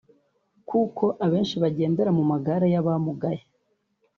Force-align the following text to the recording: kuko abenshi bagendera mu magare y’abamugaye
kuko 0.69 1.03
abenshi 1.25 1.55
bagendera 1.63 2.11
mu 2.17 2.23
magare 2.31 2.67
y’abamugaye 2.73 3.41